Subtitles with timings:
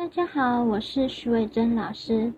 [0.00, 2.32] 大家好，我是徐伟珍老师。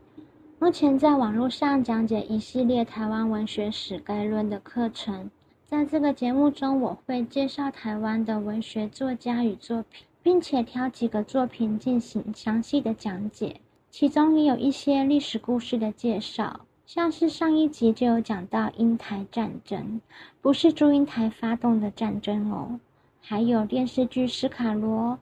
[0.58, 5.30] 目前在网络上讲解一系列台湾文学史概论的课程。
[5.64, 13.60] 在这个节目中，我会介绍台湾的文学作家与作品，并且挑几个作品进行详细的讲解。
[13.92, 20.00] 其中也有一些历史故事的介绍，像是上一集就有讲到英台战争，
[20.40, 22.80] 不是祝英台发动的战争哦。
[23.20, 25.12] 还有电视剧《斯卡罗》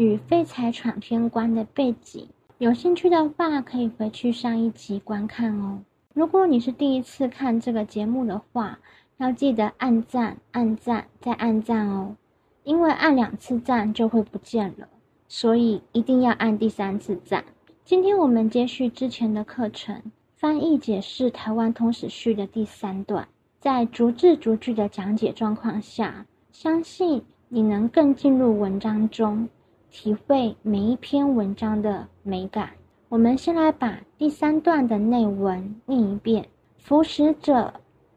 [0.00, 2.26] 与废柴闯天关的背景，
[2.56, 5.78] 有兴趣的话可以回去上一集观看哦。
[6.14, 8.78] 如果你是第一次看这个节目的话，
[9.18, 12.16] 要记得按赞、按赞再按赞哦，
[12.64, 14.88] 因为按两次赞就会不见了，
[15.28, 17.44] 所以一定要按第三次赞。
[17.84, 20.00] 今天我们接续之前的课程，
[20.34, 23.28] 翻译解释台湾通史序的第三段，
[23.60, 27.22] 在逐字逐句的讲解状况下，相信。
[27.52, 29.48] 你能更进入文章中，
[29.90, 32.70] 体会每一篇文章的美感。
[33.08, 36.46] 我们先来把第三段的内文念一遍：
[36.78, 37.74] 服食者，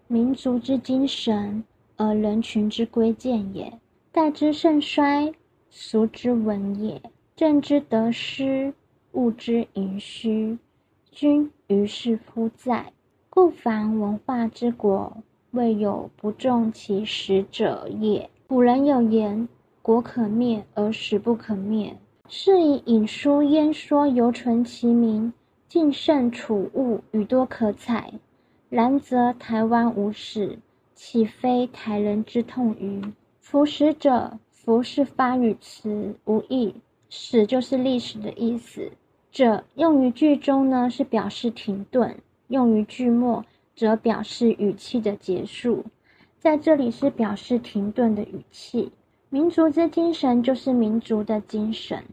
[0.07, 1.63] 民族之精神，
[1.97, 3.73] 而人群之归见也。
[4.11, 5.33] 待之盛衰，
[5.71, 7.01] 俗之文也；
[7.35, 8.71] 政之得失，
[9.13, 10.59] 物之盈虚，
[11.11, 12.93] 均于是乎在。
[13.31, 15.17] 故凡文化之国，
[15.49, 18.29] 未有不重其实者也。
[18.45, 19.49] 古人有言
[19.83, 21.95] ：“国可灭而史不可灭。”
[22.29, 25.33] 是以引书焉说犹存其名，
[25.67, 28.11] 尽胜楚物与多可采。
[28.69, 30.57] 然则台湾无史，
[30.95, 33.03] 岂非台人之痛于？
[33.39, 36.73] 服史者，服是发语词，无义。
[37.09, 38.93] 史就是历史的意思。
[39.31, 42.15] 者用于句中呢，是表示停顿；
[42.47, 45.83] 用于句末，则表示语气的结束。
[46.39, 48.91] 在这里是表示停顿的语气。
[49.33, 52.03] 民族之精神就是民族的精神。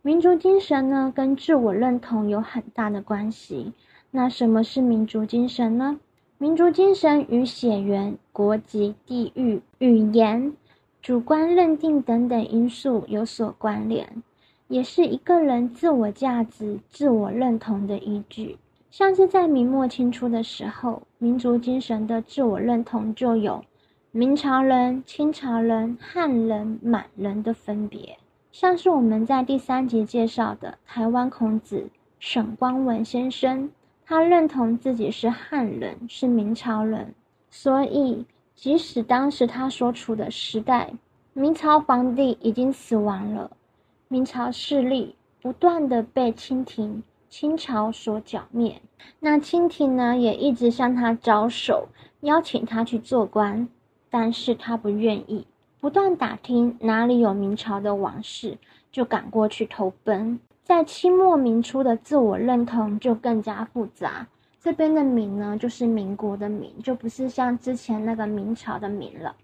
[0.00, 3.74] 民族精神呢，跟自我认同有很大的关系。
[4.10, 6.00] 那什么是民族精神呢？
[6.38, 10.54] 民族精神与血缘、国籍、地域、语言、
[11.02, 14.22] 主观认定等等因素有所关联，
[14.68, 18.56] 也是一个人自我价值、自我认同的依据。
[18.90, 23.62] 像是在明末清初的时候，民族精神的自我认同就有。
[24.12, 28.18] 明朝人、清朝人、汉人、满人的分别，
[28.50, 31.88] 像是我们在第三集介绍的台湾孔子
[32.18, 33.70] 沈光文先生，
[34.04, 37.14] 他认同自己是汉人，是明朝人，
[37.50, 38.26] 所以
[38.56, 40.92] 即使当时他所处的时代，
[41.32, 43.52] 明朝皇帝已经死亡了，
[44.08, 48.82] 明朝势力不断的被清廷、清朝所剿灭，
[49.20, 51.86] 那清廷呢也一直向他招手，
[52.22, 53.68] 邀请他去做官。
[54.10, 55.46] 但是他不愿意，
[55.80, 58.58] 不断打听哪里有明朝的王室，
[58.90, 60.38] 就赶过去投奔。
[60.62, 64.26] 在清末明初的自我认同就更加复杂。
[64.60, 69.34] 这边的“明”呢，就是民国的“民”，就不是像之前那个明朝的“明”了。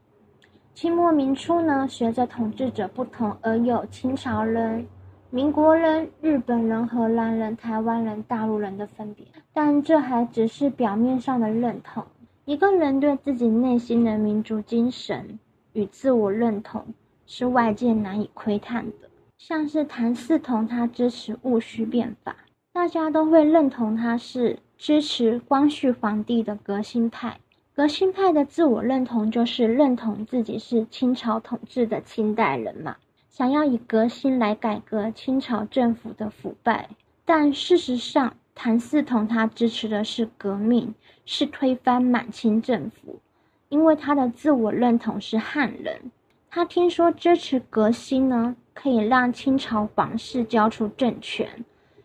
[0.75, 4.87] 清末明初呢，随着统治者不同而有清朝人、
[5.31, 9.25] 民国人、日本人、荷兰人、台湾人、大陆人的分别，
[9.55, 12.05] 但这还只是表面上的认同。
[12.47, 15.41] 一个人对自己内心的民族精神
[15.73, 16.95] 与自我认同
[17.27, 19.11] 是外界难以窥探的。
[19.37, 22.37] 像是谭嗣同，他支持戊戌变法，
[22.73, 27.41] 大家都会认同他是支持光绪皇帝的革新派。
[27.75, 32.97] 革新派的自我认同就是认同自己是清朝统治的清代人嘛，
[33.29, 36.91] 想要以革新来改革清朝政府的腐败。
[37.25, 40.95] 但事实上，谭嗣同他支持的是革命，
[41.27, 43.21] 是推翻满清政府，
[43.69, 46.11] 因为他的自我认同是汉人。
[46.49, 51.47] 他听说支持革新呢，可以让清朝皇室交出政权，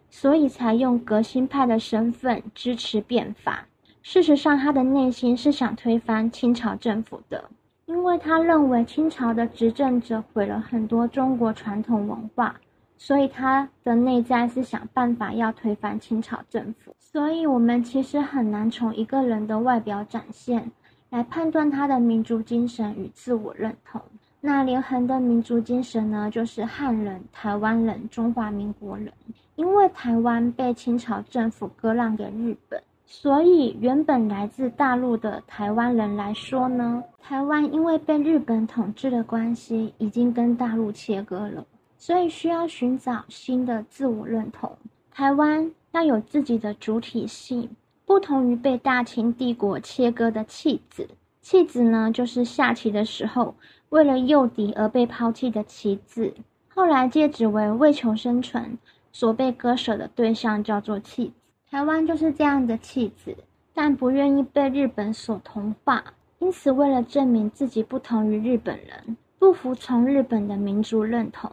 [0.09, 3.65] 所以才用革新派的身份支持变法。
[4.01, 7.49] 事实上，他的内心是想推翻清朝政府的，
[7.85, 12.59] 因为他认为清朝的执政者毁了很多中国传统文化。
[13.03, 20.69] 所以他的内在是想办法要推翻清朝政府，所以我们其实很难从一个人的外表展现
[21.09, 23.99] 来判断他的民族精神与自我认同。
[24.39, 29.11] 那连横的民族精神呢，就是汉人、台湾人、中华民国人。
[29.55, 41.65] 因为台湾被清朝政府割让给日本，所以原本来自大陆的台湾人来说呢，台湾因为被日本统治的关系，已经跟大陆切割了。
[42.01, 44.75] 所以需要寻找新的自我认同。
[45.11, 47.69] 台湾要有自己的主体性，
[48.07, 51.07] 不同于被大清帝国切割的弃子。
[51.43, 53.53] 弃子呢，就是下棋的时候
[53.89, 56.33] 为了诱敌而被抛弃的棋子。
[56.69, 58.79] 后来借指为为求生存，
[59.11, 61.33] 所被割舍的对象叫做弃子。
[61.69, 63.37] 台湾就是这样的弃子，
[63.75, 66.03] 但不愿意被日本所同化，
[66.39, 71.51] 因此为了证明自己不同于日本人，不服从日本的民族认同，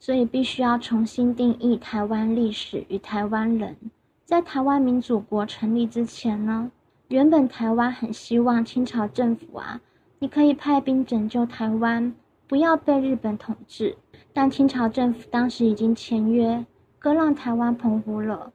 [0.00, 3.76] 所以必须要重新定义台湾历史与台湾人。
[4.24, 6.72] 在台湾民主国成立之前呢，
[7.08, 9.80] 原本台湾很希望清朝政府啊，
[10.18, 12.12] 你可以派兵拯救台湾，
[12.48, 13.96] 不要被日本统治。
[14.32, 16.64] 但清朝政府当时已经签约
[16.98, 18.52] 割让台湾澎湖了。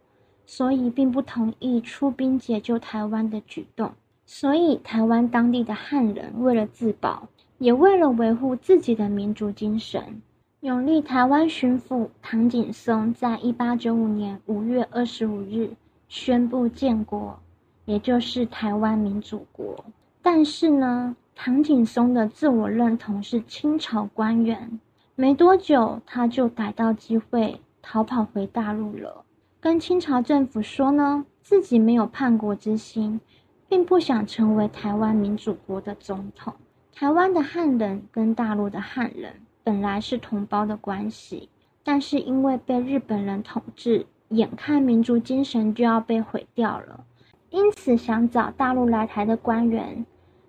[0.47, 3.91] 所以并不同意出兵解救台湾的举动。
[4.27, 7.27] 所以，台湾当地的汉人为了自保，
[7.57, 10.21] 也为了维护自己的民族精神，
[10.65, 15.69] 永历台湾巡抚唐景崧在一八九五年五月二十五日
[16.07, 17.39] 宣布建国，
[17.85, 19.85] 也就是台湾民主国。
[20.23, 24.79] 但是呢，唐景崧的自我认同是清朝官员，
[25.13, 29.23] 没多久他就逮到机会逃跑回大陆了。
[29.59, 33.21] 跟清朝政府说呢，自己没有叛国之心，
[33.69, 36.55] 并不想成为台湾民主国的总统。
[36.91, 39.31] 台湾的汉人跟大陆的汉人
[39.65, 41.49] 本来是同胞的关系，
[41.83, 47.03] 但是因为被日本人统治，眼看民族精神就要被毁掉了，
[47.49, 50.05] 因此想找大陆来台的官员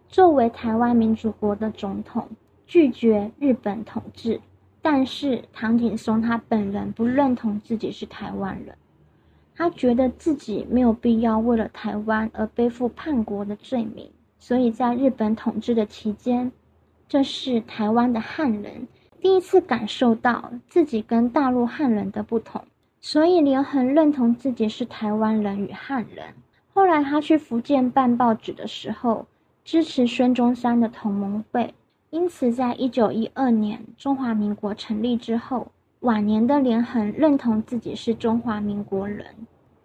[0.07, 2.29] 作为台湾民主国的总统，
[2.67, 4.39] 拒绝日本统治。
[4.83, 8.77] 但是唐景崧他本人不认同自己是台湾人。
[9.57, 16.53] 他觉得自己没有必要为了台湾而背负叛国的罪名，所以在日本统治的期间，
[17.09, 18.87] 这是台湾的汉人
[19.27, 22.63] 第一次感受到自己跟大陆汉人的不同，
[23.01, 26.27] 所以连横认同自己是台湾人与汉人。
[26.73, 29.27] 后来他去福建办报纸的时候，
[29.65, 31.75] 支持孙中山的同盟会，
[32.11, 35.73] 因此在一九一二年中华民国成立之后。
[36.01, 39.27] 晚年的连横认同自己是中华民国人。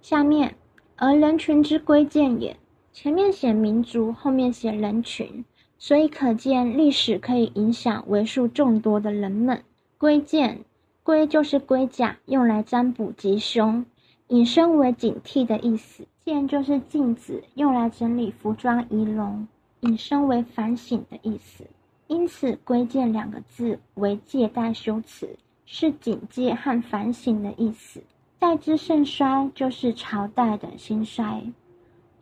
[0.04, 0.54] 下面，
[0.96, 2.56] 而人群之归建也，
[2.94, 5.44] 前面写民族，后面写人群，
[5.82, 9.64] 所以可见历史可以影响为数众多的人们。
[9.98, 10.60] 归建，
[11.02, 13.84] 龟就是龟甲，用来占卜吉凶，
[14.28, 19.48] 引申为警惕的意思；建就是镜子，用来整理服装仪容，
[19.80, 21.66] 引申为反省的意思。
[22.06, 25.36] 因此，归建两个字为借代修辞。
[25.66, 28.04] 是警戒和反省的意思。
[28.38, 31.42] 代之盛衰，就是朝代的兴衰。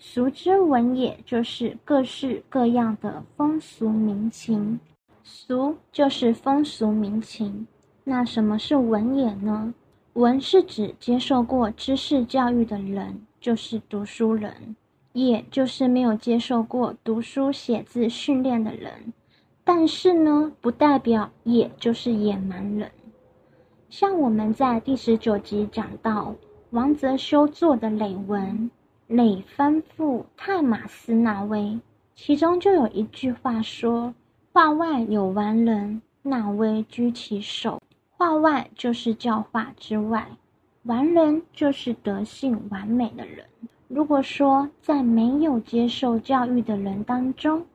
[0.02, 4.80] 俗之文也，就是各式各样的风俗民情。
[5.24, 7.68] 俗就是风俗民情。
[8.06, 9.74] 那什么是文也呢？
[10.14, 14.54] 文是指接受过知识教育的人，就是读书人；
[15.12, 19.14] 也就是没有接受过读书写字训练的人。
[19.66, 22.90] 但是呢，不代表也就是野蛮人。
[23.90, 26.34] 像我们在第十九集讲到
[26.72, 28.72] 王泽修做的累文，
[29.10, 31.80] 累吩咐泰马斯那威，
[32.14, 34.14] 其中就有一句话说
[34.54, 37.82] ：“画外有完人，那威居其首。”
[38.16, 40.28] 画外就是教化之外，
[40.84, 43.44] 完人就是德性完美的人。
[43.88, 47.66] 如果说在没有接受教育的人当中，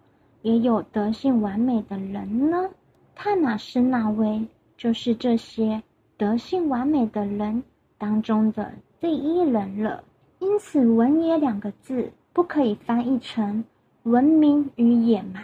[0.43, 2.71] 也有德性完美的人呢？
[3.17, 4.47] 泰马斯那威
[4.77, 5.83] 就是这些。
[6.17, 7.61] 德性完美的人
[7.99, 10.05] 当中的第一人了，
[10.45, 13.65] 因此“文野”两个字不可以翻译成
[14.03, 15.43] 文明与野蛮，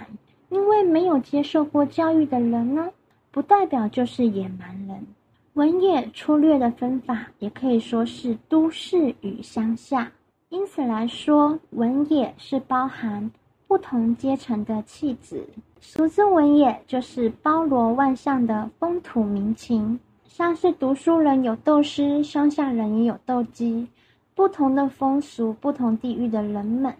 [0.50, 2.90] 因为没有接受过教育的人呢，
[3.30, 5.06] 不代表就是野蛮人。
[5.54, 10.12] 文野粗略的分法也可以说是都市与乡下，
[10.50, 13.30] 因此来说，文野是包含
[13.66, 15.42] 不同阶层的气质。
[15.80, 19.98] 俗之文野就是包罗万象的风土民情。
[20.24, 23.88] 像是读书人有斗诗，乡下人也有斗鸡，
[24.34, 26.94] 不同的风俗、不同地域的人们，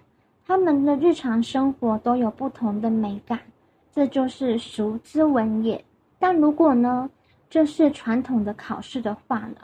[0.46, 3.40] 他们的日常生活都有不同的美感，
[3.92, 5.82] 这就是俗之文也。
[6.18, 7.08] 但如果呢，
[7.48, 9.56] 这是传统的考试的话呢，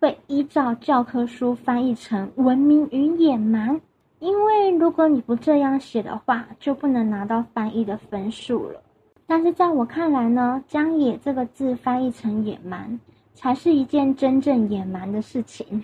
[0.00, 3.80] 会依照教科书翻译成文明与野蛮，
[4.18, 8.82] 因为如果你不这样写的话，就不能拿到翻译的分数了。
[9.28, 12.98] 但是在我看来呢，将“野”这个字翻译成“野蛮”，
[13.34, 15.82] 才是一件真正野蛮的事情。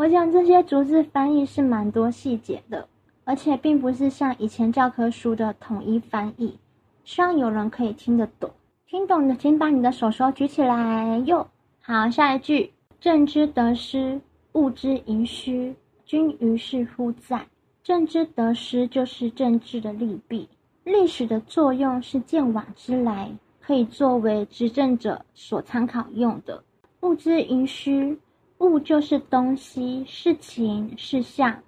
[0.00, 2.88] 我想这些逐字翻译是蛮多细节的，
[3.24, 6.56] 而且并不是像以前教科书的统一翻译。
[7.04, 8.50] 希望有人可以听得懂，
[8.86, 11.46] 听懂的请把你的手手举起来哟。
[11.82, 14.18] 好，下一句：“政之得失，
[14.54, 15.76] 物之盈虚，
[16.06, 17.44] 均于是乎在。”
[17.84, 20.48] 政之得失就是政治的利弊。
[20.84, 23.30] 历史的作用是见往知来，
[23.60, 26.64] 可以作为执政者所参考用的。
[27.02, 28.18] 物之盈虚，
[28.60, 31.62] 物就是东西、事情、事项。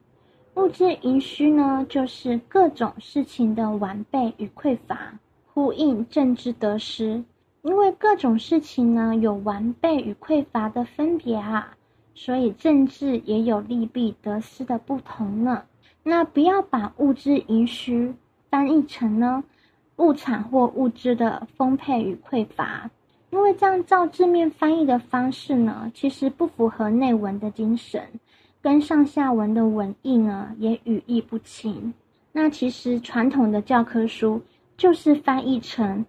[0.55, 7.25] 物质盈虚呢，就是各种事情的完备与匮乏，呼应政治得失。
[7.63, 11.75] 因为各种事情呢有完备与匮乏的分别啊，
[12.15, 15.63] 所以政治也有利弊得失的不同呢。
[16.03, 18.13] 那不要把物质盈虚
[18.51, 19.45] 翻译成呢
[19.97, 22.91] 物产或物质的丰沛与匮乏，
[23.33, 28.03] 因为这样照字面翻译的方式呢，其实不符合内文的精神。
[28.61, 31.93] 跟上下文的文意呢，也语义不清。
[32.31, 34.41] 那其实传统的教科书
[34.77, 36.05] 就是翻译成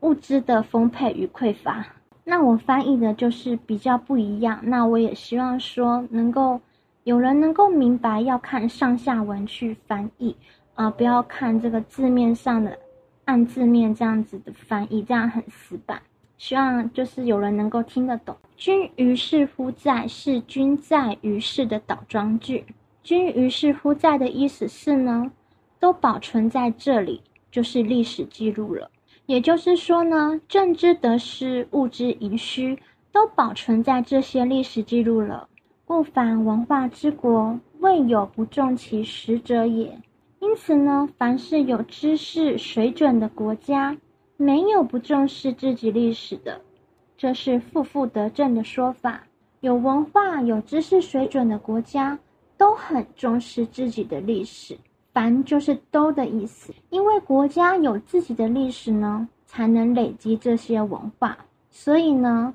[0.00, 1.84] 物资的丰沛与匮乏。
[2.22, 4.60] 那我翻译的就是比较不一样。
[4.62, 6.60] 那我也希望说，能够
[7.04, 10.36] 有人能够明白，要看上下文去翻译
[10.74, 12.78] 啊，不要看这个字面上的
[13.24, 15.98] 按字面这样子的翻译，这样很死板。
[16.38, 18.36] 希望就是有人能够听得懂。
[18.56, 22.64] 君于是乎在是君在于是的倒装句。
[23.02, 25.30] 君于是乎在的意思是呢，
[25.78, 28.90] 都保存在这里，就是历史记录了。
[29.26, 32.78] 也就是说呢，政之得失，物之盈虚，
[33.12, 35.48] 都保存在这些历史记录了。
[35.84, 39.98] 故凡文化之国，未有不重其实者也。
[40.40, 43.96] 因此呢，凡是有知识水准的国家。
[44.40, 46.60] 没有不重视自己历史的，
[47.16, 49.24] 这是负负得正的说法。
[49.60, 52.16] 有文化、有知识水准的国家
[52.56, 54.78] 都很重视自己的历史。
[55.12, 61.36] 凡就是都的意思，因为国家有自己的历史呢，才能累积这些文化。
[61.68, 62.54] 所以呢，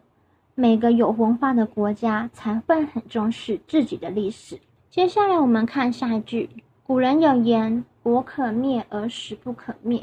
[0.55, 4.57] 每个有文化的国家才会很重视自己的历史。
[4.89, 6.49] 接下来我们看下一句：
[6.83, 10.01] 古人有言，国可灭而史不可灭。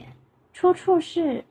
[0.52, 1.42] 出处是。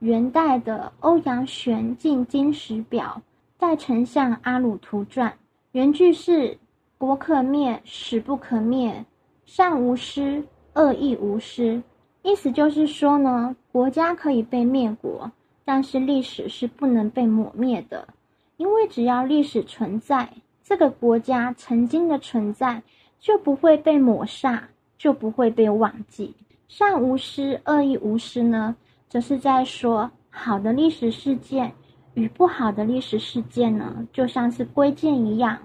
[0.00, 3.20] 元代的欧阳玄《进经史表》
[3.60, 5.34] 代丞相阿鲁图传，
[5.72, 6.56] 原句是
[6.96, 9.04] “国可灭，史不可灭；
[9.44, 10.42] 善无失，
[10.72, 11.82] 恶亦无失”。
[12.22, 15.30] 意思就是说呢，国家可以被灭国，
[15.66, 18.08] 但是历史是不能被抹灭的，
[18.56, 20.30] 因为只要历史存在，
[20.64, 22.82] 这个国家曾经的存在
[23.18, 24.62] 就不会被抹煞，
[24.96, 26.34] 就不会被忘记。
[26.68, 28.74] 善无失，恶亦无失呢？
[29.10, 31.72] 则是在说，好的历史事件
[32.14, 35.58] 与不好的历史事件呢，就像是归件一样，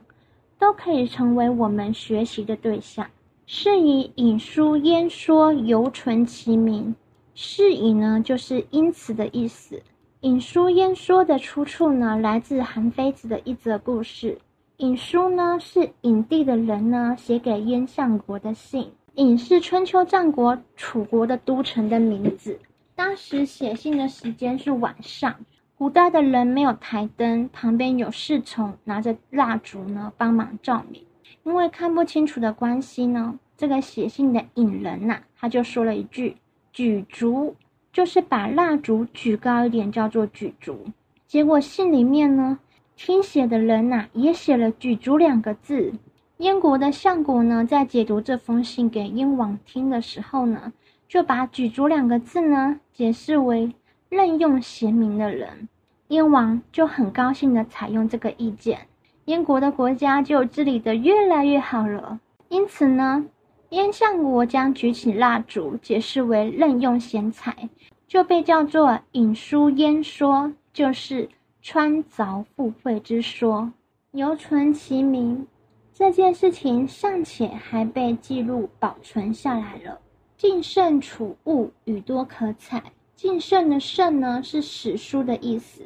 [0.57, 3.05] 都可以成为我们学习的对象。
[3.45, 6.95] 是以引书焉说犹存其名。
[7.35, 9.79] 是以呢，就是因此的意思。
[10.21, 14.35] 引书焉说的出处呢，来自韩非子的一则故事。
[14.77, 18.91] 引书呢，是引帝的人呢写给燕相国的信。
[19.15, 22.57] 引是春秋战国楚国的都城的名字。
[22.95, 25.35] 当时写信的时间是晚上，
[25.77, 31.03] 古代的人没有台灯，旁边有侍从拿着蜡烛呢帮忙照明。
[31.43, 36.37] 因为看不清楚的关系呢，这个写信的引人呐，他就说了一句
[36.71, 37.53] “举烛”，
[37.91, 40.79] 就是把蜡烛举高一点，叫做举烛。
[41.27, 42.57] 结果信里面呢，
[42.95, 45.93] 听写的人呐也写了“举烛”两个字。
[46.37, 50.71] 燕国的相国呢，在解读这封信给燕王听的时候呢。
[51.07, 53.71] 就把“举足”两个字呢解释为
[54.09, 55.69] 任用贤明的人，
[56.07, 58.87] 燕王就很高兴的采用这个意见，
[59.25, 62.19] 燕国的国家就治理的越来越好了。
[62.49, 63.25] 因此呢，
[63.69, 67.69] 燕相国将举起蜡烛解释为任用贤才，
[68.07, 71.27] 就被叫做“引书燕说”，就是
[71.61, 73.71] 穿凿附会之说，
[74.11, 75.45] 犹存其名。
[75.93, 79.97] 这件事情尚且还被记录保存下来了。
[80.37, 82.91] 晋盛楚物语多可采。
[83.15, 85.83] 晋盛的盛呢是史书的意思，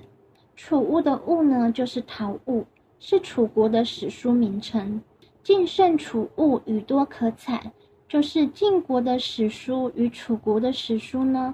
[0.56, 2.65] 楚物的物呢就是陶物，
[3.00, 5.00] 是楚国的史书名称。
[5.44, 7.72] 晋盛楚物语多可采，
[8.08, 11.53] 就是晋国的史书与楚国的史书呢，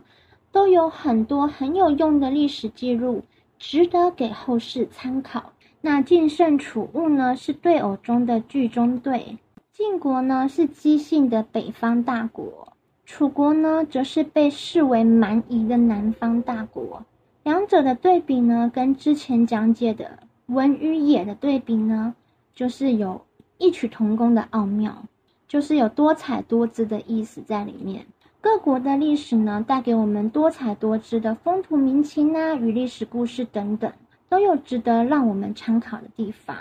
[0.53, 3.21] 都有很多很有用的历史记录，
[3.59, 5.51] 值得给后世参考。
[5.81, 9.37] 那晋盛楚物呢是对偶中的句中对，
[9.73, 12.71] 晋国呢是姬姓的北方大国。
[13.05, 17.05] 楚国呢，则是被视为蛮夷的南方大国。
[17.43, 22.15] 两者的对比呢，跟之前讲解的文与野的对比呢，
[22.55, 23.21] 就是有
[23.59, 25.03] 异曲同工的奥妙，
[25.47, 28.07] 就是有多彩多姿的意思在里面。
[28.41, 33.91] 各国的历史呢，带给我们多彩多姿的风土民情啊，与历史故事等等，
[34.27, 36.55] 都有值得让我们参考的地方。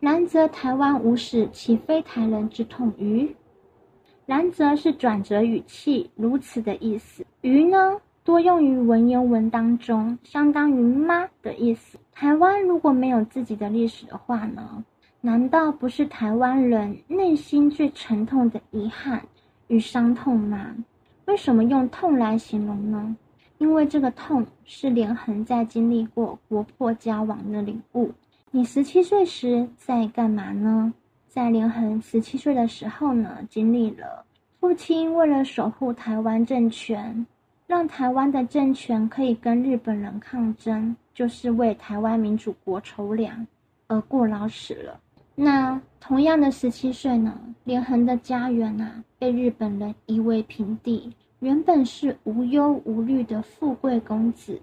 [0.00, 3.34] 然则台湾无史，岂非台人之痛于？
[4.26, 7.24] 然则是转折语气，如此的意思。
[7.42, 11.96] 余呢，多用于文言文当中，相当于“妈”的意思。
[12.12, 14.84] 台湾如果没有自己的历史的话呢？
[15.20, 19.22] 难道不是台湾人内心最沉痛的遗憾
[19.68, 20.74] 与伤痛吗？
[21.26, 23.16] 为什么用痛来形容呢？
[23.58, 28.12] 因为这个痛是连横在经历过国破家亡的领悟。
[28.50, 30.92] 你十七岁时在干嘛呢？
[31.36, 34.24] 在连横十七岁的时候呢，经历了
[34.58, 37.26] 父亲为了守护台湾政权，
[37.66, 43.46] 让台湾的政权可以跟日本人抗争，就是为台湾民主国筹粮
[43.86, 44.98] 而过劳死了。
[45.34, 51.12] 那同样的十七岁呢，连横的家园啊，被日本人夷为平地。
[51.40, 54.58] 原本是无忧无虑的富贵公子，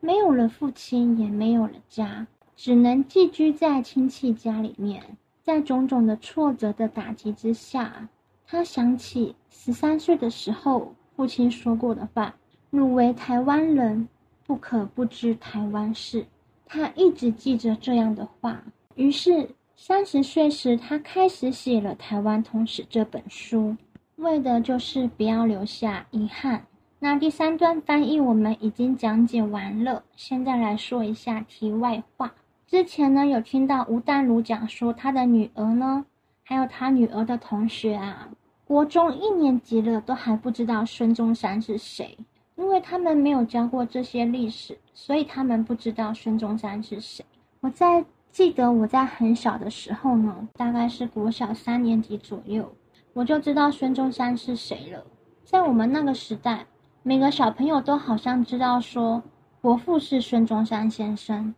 [0.00, 2.26] 没有了父亲，也没有了家，
[2.56, 5.02] 只能寄居在亲戚家里面。
[5.44, 8.08] 在种种的挫折的打击之下，
[8.46, 12.34] 他想起十三岁的时候父亲说过的话
[12.70, 14.08] ：“汝为台湾人，
[14.46, 16.24] 不可不知台湾事。”
[16.64, 18.64] 他一直记着这样的话。
[18.94, 23.76] 于是三十岁时，他开始写了《台湾通史》这本书，
[24.16, 26.64] 为的就是不要留下遗憾。
[27.00, 32.32] 那第三段翻译我们已经讲解完了，现在来说一下题外话。
[32.74, 36.04] 之前呢，有听到吴淡如讲说，他的女儿呢，
[36.42, 38.28] 还有他女儿的同学啊，
[38.64, 42.18] 国中一年级了，都还不知道孙中山是谁，
[42.56, 47.24] 因为他们没有教过这些历史，所以他们不知道孙中山是谁。
[47.60, 52.74] 我在记得我在很小的时候呢，大概是国小三年级左右，
[53.12, 55.06] 我就知道孙中山是谁了。
[55.44, 56.66] 在我们那个时代，
[57.04, 59.22] 每个小朋友都好像知道说，
[59.60, 61.54] 国父是孙中山先生。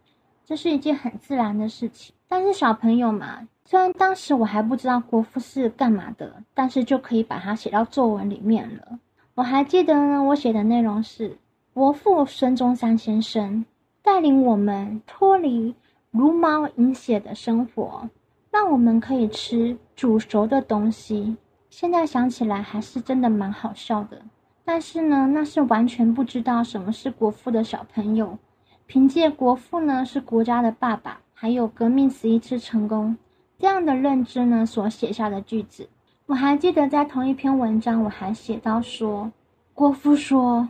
[0.47, 9.01] 这是一件很自然的事情，但是小朋友嘛，虽然当时我还不知道国父是干嘛的，但是就可以把它写到作文里面了。
[9.35, 11.37] 我还记得呢，我写的内容是：
[11.75, 13.65] 国父孙中山先生
[14.03, 15.75] 带领我们脱离
[16.13, 18.09] 茹毛饮血的生活，
[18.53, 21.37] 让我们可以吃煮熟的东西。
[21.71, 24.23] 现在想起来还是真的蛮好笑的，
[24.65, 28.39] 但是呢，那是完全不知道什么是国父的小朋友。
[28.87, 33.17] 凭借国父呢是国家的爸爸，还有革命十一次成功
[33.59, 35.89] 这样的认知呢所写下的句子，
[36.27, 39.33] 我还记得在同一篇文章我还写到说，
[39.75, 40.69] 国父说：“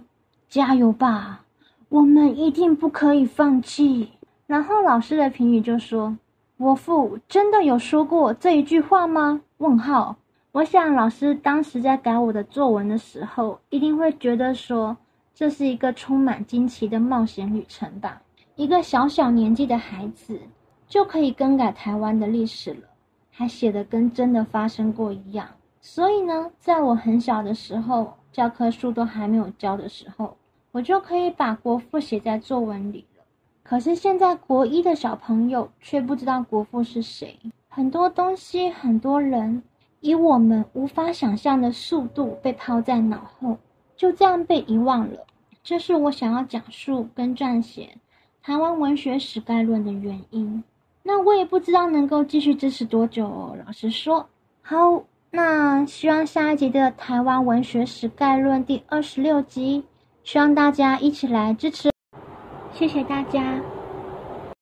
[0.48, 1.42] 加油吧，
[1.90, 4.12] 我们一定不可以放弃。”
[4.46, 6.16] 然后老师的评语就说
[6.56, 10.16] ：“国父真的有说过这一句话吗？”问号。
[10.52, 14.96] 我想老师当时在改我的作文的时候，一定会觉得说。
[15.38, 18.22] 这是一个充满惊奇的冒险旅程吧？
[18.54, 20.40] 一个小小年纪的孩子
[20.88, 22.88] 就可以更改台湾的历史了，
[23.30, 25.46] 还写的跟真的发生过一样。
[25.82, 30.34] 所以呢，在我很小的时候，教科书都还没有教的时候，
[30.72, 33.22] 我就可以把国父写在作文里了。
[33.62, 39.62] 可是现在国一的小朋友却不知道国父是谁，很多东西、很多人，
[40.00, 43.58] 以我们无法想象的速度被抛在脑后。
[43.96, 45.26] 就这样被遗忘了，
[45.64, 47.88] 这是我想要讲述跟撰写
[48.42, 50.62] 台湾文学史概论的原因。
[51.02, 53.56] 那我也不知道能够继续支持多久哦。
[53.64, 54.28] 老实说，
[54.60, 59.84] 好，那希望下一集的台湾文学史概论第二十六集，
[60.24, 61.90] 希望大家一起来支持。
[62.72, 63.60] 谢谢大家。